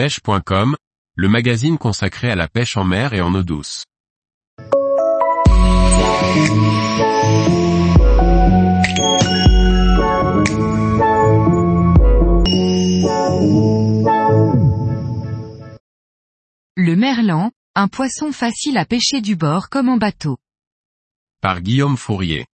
pêche.com, 0.00 0.76
le 1.14 1.28
magazine 1.28 1.76
consacré 1.76 2.30
à 2.30 2.34
la 2.34 2.48
pêche 2.48 2.78
en 2.78 2.84
mer 2.84 3.12
et 3.12 3.20
en 3.20 3.34
eau 3.34 3.42
douce. 3.42 3.84
Le 16.76 16.96
merlan, 16.96 17.50
un 17.74 17.88
poisson 17.88 18.32
facile 18.32 18.78
à 18.78 18.86
pêcher 18.86 19.20
du 19.20 19.36
bord 19.36 19.68
comme 19.68 19.90
en 19.90 19.98
bateau. 19.98 20.38
Par 21.42 21.60
Guillaume 21.60 21.98
Fourier. 21.98 22.46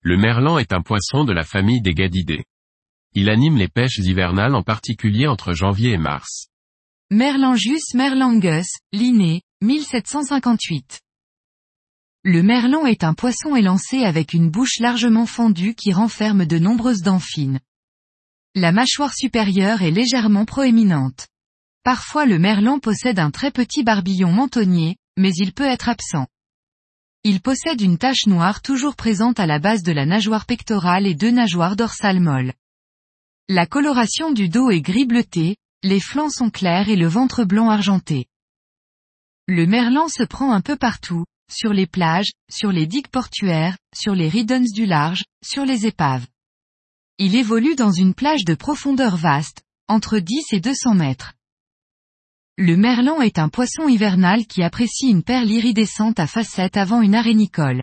Le 0.00 0.16
merlan 0.16 0.56
est 0.56 0.72
un 0.72 0.80
poisson 0.80 1.24
de 1.24 1.34
la 1.34 1.44
famille 1.44 1.82
des 1.82 1.92
gadidés. 1.92 2.46
Il 3.12 3.28
anime 3.28 3.58
les 3.58 3.68
pêches 3.68 3.98
hivernales 3.98 4.54
en 4.54 4.62
particulier 4.62 5.26
entre 5.26 5.52
janvier 5.52 5.90
et 5.90 5.98
mars. 5.98 6.48
Merlangius 7.14 7.92
merlangus, 7.92 8.78
Linné, 8.90 9.42
1758. 9.60 11.00
Le 12.24 12.42
merlan 12.42 12.86
est 12.86 13.04
un 13.04 13.12
poisson 13.12 13.54
élancé 13.54 14.02
avec 14.02 14.32
une 14.32 14.48
bouche 14.48 14.78
largement 14.78 15.26
fendue 15.26 15.74
qui 15.74 15.92
renferme 15.92 16.46
de 16.46 16.58
nombreuses 16.58 17.02
dents 17.02 17.18
fines. 17.18 17.60
La 18.54 18.72
mâchoire 18.72 19.12
supérieure 19.12 19.82
est 19.82 19.90
légèrement 19.90 20.46
proéminente. 20.46 21.28
Parfois 21.84 22.24
le 22.24 22.38
merlan 22.38 22.78
possède 22.78 23.18
un 23.18 23.30
très 23.30 23.50
petit 23.50 23.82
barbillon 23.82 24.32
mentonnier, 24.32 24.96
mais 25.18 25.34
il 25.34 25.52
peut 25.52 25.68
être 25.68 25.90
absent. 25.90 26.28
Il 27.24 27.42
possède 27.42 27.82
une 27.82 27.98
tache 27.98 28.24
noire 28.26 28.62
toujours 28.62 28.96
présente 28.96 29.38
à 29.38 29.44
la 29.44 29.58
base 29.58 29.82
de 29.82 29.92
la 29.92 30.06
nageoire 30.06 30.46
pectorale 30.46 31.06
et 31.06 31.14
deux 31.14 31.30
nageoires 31.30 31.76
dorsales 31.76 32.20
molles. 32.20 32.54
La 33.50 33.66
coloration 33.66 34.30
du 34.30 34.48
dos 34.48 34.70
est 34.70 34.80
gris 34.80 35.04
bleuté, 35.04 35.56
les 35.82 36.00
flancs 36.00 36.30
sont 36.30 36.50
clairs 36.50 36.88
et 36.88 36.96
le 36.96 37.08
ventre 37.08 37.44
blanc 37.44 37.68
argenté. 37.68 38.26
Le 39.48 39.66
merlan 39.66 40.08
se 40.08 40.22
prend 40.22 40.52
un 40.52 40.60
peu 40.60 40.76
partout, 40.76 41.24
sur 41.50 41.72
les 41.72 41.86
plages, 41.86 42.30
sur 42.48 42.70
les 42.70 42.86
digues 42.86 43.08
portuaires, 43.08 43.76
sur 43.94 44.14
les 44.14 44.28
riddens 44.28 44.72
du 44.72 44.86
large, 44.86 45.24
sur 45.44 45.64
les 45.64 45.86
épaves. 45.86 46.26
Il 47.18 47.34
évolue 47.34 47.74
dans 47.74 47.90
une 47.90 48.14
plage 48.14 48.44
de 48.44 48.54
profondeur 48.54 49.16
vaste, 49.16 49.62
entre 49.88 50.18
10 50.18 50.52
et 50.52 50.60
200 50.60 50.94
mètres. 50.94 51.34
Le 52.56 52.76
merlan 52.76 53.20
est 53.20 53.38
un 53.38 53.48
poisson 53.48 53.88
hivernal 53.88 54.46
qui 54.46 54.62
apprécie 54.62 55.08
une 55.08 55.22
perle 55.22 55.50
iridescente 55.50 56.20
à 56.20 56.26
facettes 56.26 56.76
avant 56.76 57.02
une 57.02 57.14
arénicole. 57.14 57.82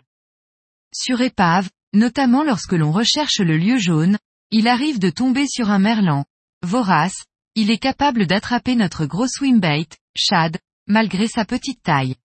Sur 0.93 1.21
épave, 1.21 1.69
notamment 1.93 2.43
lorsque 2.43 2.73
l'on 2.73 2.91
recherche 2.91 3.39
le 3.39 3.57
lieu 3.57 3.77
jaune, 3.77 4.17
il 4.51 4.67
arrive 4.67 4.99
de 4.99 5.09
tomber 5.09 5.45
sur 5.47 5.69
un 5.69 5.79
merlan. 5.79 6.25
Vorace, 6.63 7.25
il 7.59 7.71
est 7.71 7.77
capable 7.77 8.25
d'attraper 8.25 8.75
notre 8.75 9.05
gros 9.05 9.27
swimbait, 9.27 9.89
shad, 10.15 10.57
malgré 10.87 11.27
sa 11.27 11.43
petite 11.43 11.83
taille. 11.83 12.15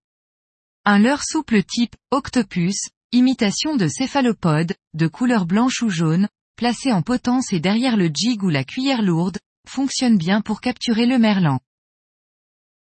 Un 0.84 1.00
leurre 1.00 1.24
souple 1.24 1.64
type 1.64 1.96
octopus, 2.12 2.90
imitation 3.10 3.74
de 3.74 3.88
céphalopode, 3.88 4.76
de 4.92 5.08
couleur 5.08 5.44
blanche 5.44 5.82
ou 5.82 5.90
jaune, 5.90 6.28
placé 6.54 6.92
en 6.92 7.02
potence 7.02 7.52
et 7.52 7.58
derrière 7.58 7.96
le 7.96 8.12
jig 8.14 8.44
ou 8.44 8.48
la 8.48 8.62
cuillère 8.62 9.02
lourde, 9.02 9.38
fonctionne 9.68 10.18
bien 10.18 10.40
pour 10.40 10.60
capturer 10.60 11.04
le 11.04 11.18
merlan. 11.18 11.58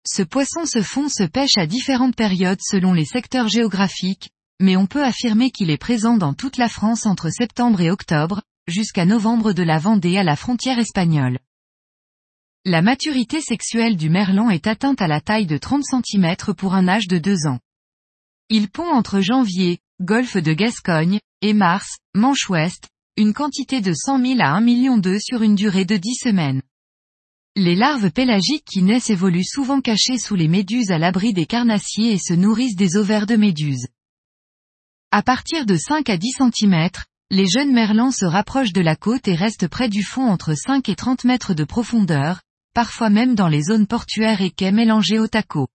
Ce 0.05 0.21
poisson 0.21 0.67
se 0.67 0.83
fond 0.83 1.09
se 1.09 1.23
pêche 1.23 1.57
à 1.57 1.65
différentes 1.65 2.15
périodes 2.15 2.61
selon 2.61 2.93
les 2.93 3.05
secteurs 3.05 3.47
géographiques, 3.47 4.29
mais 4.59 4.75
on 4.75 4.85
peut 4.85 5.03
affirmer 5.03 5.49
qu'il 5.49 5.71
est 5.71 5.79
présent 5.79 6.17
dans 6.17 6.35
toute 6.35 6.57
la 6.57 6.69
France 6.69 7.07
entre 7.07 7.31
septembre 7.31 7.81
et 7.81 7.89
octobre, 7.89 8.43
jusqu'à 8.67 9.05
novembre 9.05 9.53
de 9.53 9.63
la 9.63 9.79
Vendée 9.79 10.17
à 10.17 10.23
la 10.23 10.35
frontière 10.35 10.77
espagnole. 10.77 11.39
La 12.66 12.81
maturité 12.81 13.42
sexuelle 13.42 13.97
du 13.97 14.09
merlan 14.09 14.50
est 14.50 14.67
atteinte 14.67 15.02
à 15.02 15.08
la 15.08 15.19
taille 15.19 15.45
de 15.45 15.58
30 15.58 15.83
cm 15.83 16.36
pour 16.56 16.75
un 16.75 16.88
âge 16.88 17.09
de 17.09 17.17
2 17.17 17.45
ans. 17.45 17.59
Il 18.47 18.70
pond 18.70 18.89
entre 18.89 19.20
janvier, 19.20 19.80
golfe 20.00 20.38
de 20.38 20.53
Gascogne, 20.53 21.20
et 21.42 21.52
mars, 21.52 21.98
manche 22.15 22.49
ouest, 22.49 22.87
une 23.17 23.33
quantité 23.33 23.82
de 23.82 23.92
100 23.93 24.26
000 24.26 24.39
à 24.39 24.52
1 24.52 24.61
million 24.61 24.98
d'œufs 24.98 25.21
sur 25.21 25.42
une 25.43 25.55
durée 25.55 25.83
de 25.83 25.98
10 25.98 26.15
semaines. 26.15 26.61
Les 27.58 27.76
larves 27.76 28.11
pélagiques 28.11 28.64
qui 28.64 28.82
naissent 28.82 29.10
évoluent 29.10 29.43
souvent 29.43 29.82
cachées 29.82 30.17
sous 30.17 30.36
les 30.36 30.48
méduses 30.48 30.92
à 30.92 30.98
l'abri 30.98 31.33
des 31.33 31.45
carnassiers 31.45 32.14
et 32.14 32.17
se 32.17 32.33
nourrissent 32.33 32.77
des 32.77 32.95
ovaires 32.95 33.27
de 33.27 33.36
méduses. 33.36 33.87
À 35.11 35.21
partir 35.21 35.66
de 35.66 35.76
5 35.76 36.10
à 36.10 36.16
10 36.16 36.32
cm, 36.37 36.89
les 37.30 37.45
jeunes 37.45 37.73
merlans 37.73 38.11
se 38.11 38.23
rapprochent 38.23 38.71
de 38.71 38.80
la 38.80 38.95
côte 38.95 39.27
et 39.27 39.36
restent 39.36 39.67
près 39.67 39.89
du 39.89 40.02
fond 40.02 40.30
entre 40.30 40.54
5 40.54 40.87
et 40.87 40.95
30 40.95 41.26
mètres 41.26 41.54
de 41.54 41.66
profondeur, 41.66 42.39
parfois 42.73 43.10
même 43.10 43.36
dans 43.36 43.48
les 43.48 43.64
zones 43.64 43.88
portuaires 43.88 44.42
et 44.42 44.52
quais 44.52 44.72
mélangés 44.72 45.20
au 45.20 45.28
taco. 45.28 45.67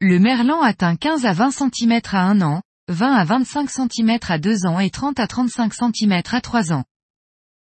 Le 0.00 0.18
merlan 0.18 0.60
atteint 0.60 0.96
15 0.96 1.26
à 1.26 1.32
20 1.32 1.50
cm 1.50 2.00
à 2.12 2.22
1 2.24 2.40
an, 2.40 2.62
20 2.88 3.14
à 3.14 3.24
25 3.24 3.70
cm 3.70 4.18
à 4.28 4.38
2 4.38 4.66
ans 4.66 4.78
et 4.78 4.90
30 4.90 5.18
à 5.18 5.26
35 5.26 5.72
cm 5.72 6.22
à 6.30 6.40
3 6.40 6.72
ans. 6.72 6.84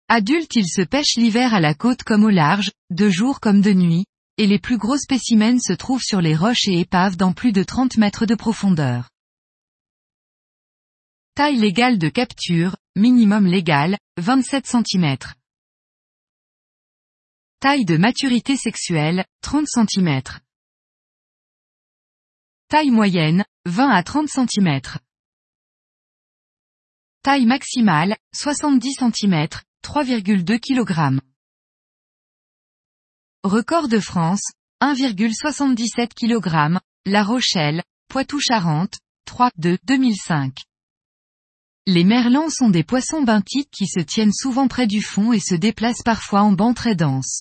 Adulte 0.09 0.57
il 0.57 0.67
se 0.67 0.83
pêche 0.83 1.17
l'hiver 1.17 1.55
à 1.55 1.61
la 1.61 1.75
côte 1.75 2.03
comme 2.03 2.25
au 2.25 2.31
large, 2.31 2.73
de 2.91 3.09
jour 3.09 3.41
comme 3.41 3.61
de 3.61 3.73
nuit, 3.73 4.05
et 4.37 4.47
les 4.47 4.59
plus 4.59 4.77
gros 4.77 4.99
spécimens 4.99 5.61
se 5.61 5.73
trouvent 5.73 6.03
sur 6.03 6.21
les 6.21 6.35
roches 6.35 6.67
et 6.67 6.81
épaves 6.81 7.17
dans 7.17 7.33
plus 7.33 7.53
de 7.53 7.63
30 7.63 7.97
mètres 7.97 8.27
de 8.27 8.35
profondeur. 8.35 9.09
Taille 11.37 11.57
légale 11.57 11.99
de 11.99 12.09
capture, 12.09 12.77
minimum 12.97 13.47
légal, 13.47 13.97
27 14.19 14.67
cm. 14.67 15.17
Taille 17.65 17.87
de 17.87 17.97
maturité 17.97 18.59
sexuelle, 18.59 19.25
30 19.41 19.67
cm. 19.67 20.21
Taille 22.69 22.91
moyenne, 22.91 23.43
20 23.65 23.89
à 23.89 24.03
30 24.03 24.29
cm. 24.29 24.81
Taille 27.23 27.47
maximale, 27.47 28.19
70 28.35 28.97
cm, 28.97 29.49
3,2 29.83 30.61
kg. 30.61 31.19
Record 33.45 33.89
de 33.89 33.99
France, 33.99 34.45
1,77 34.83 36.13
kg, 36.13 36.79
La 37.07 37.25
Rochelle, 37.25 37.83
Poitou-Charentes, 38.11 38.99
3 39.25 39.51
de 39.57 39.79
2005. 39.85 40.55
Les 41.87 42.05
merlans 42.05 42.51
sont 42.51 42.69
des 42.69 42.85
poissons 42.85 43.23
benthiques 43.23 43.71
qui 43.71 43.87
se 43.87 44.01
tiennent 44.01 44.35
souvent 44.35 44.69
près 44.69 44.87
du 44.87 45.01
fond 45.01 45.33
et 45.33 45.41
se 45.41 45.55
déplacent 45.55 46.03
parfois 46.05 46.43
en 46.43 46.53
bancs 46.53 46.77
très 46.77 46.95
denses. 46.95 47.41